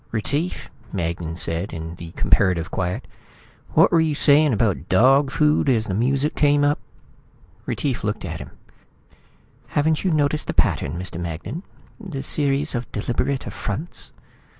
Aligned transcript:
"Retief," 0.11 0.71
Magnan 0.91 1.35
said 1.35 1.71
in 1.71 1.93
the 1.93 2.09
comparative 2.13 2.71
quiet, 2.71 3.05
"what 3.75 3.91
were 3.91 4.01
you 4.01 4.15
saying 4.15 4.51
about 4.51 4.89
dog 4.89 5.29
food 5.29 5.69
as 5.69 5.85
the 5.85 5.93
music 5.93 6.33
came 6.35 6.63
up?" 6.63 6.79
Retief 7.67 8.03
looked 8.03 8.25
at 8.25 8.39
him. 8.39 8.49
"Haven't 9.77 10.03
you 10.03 10.09
noticed 10.09 10.47
the 10.47 10.55
pattern, 10.55 10.93
Mr. 10.97 11.19
Magnan? 11.21 11.61
The 11.99 12.23
series 12.23 12.73
of 12.73 12.91
deliberate 12.91 13.45
affronts?" 13.45 14.11